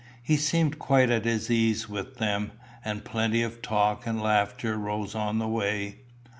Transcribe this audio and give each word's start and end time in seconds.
He 0.23 0.35
seemed 0.35 0.79
quite 0.79 1.11
at 1.11 1.25
his 1.25 1.51
ease 1.51 1.87
with 1.87 2.17
them, 2.17 2.53
and 2.83 3.05
plenty 3.05 3.43
of 3.43 3.61
talk 3.61 4.07
and 4.07 4.19
laughter 4.19 4.75
rose 4.75 5.13
on 5.13 5.37
the 5.37 5.47
way. 5.47 5.99